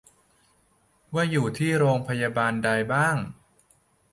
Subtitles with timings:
[1.13, 3.17] ว่าอยู่ที่โรงพยาบาลใดบ้าง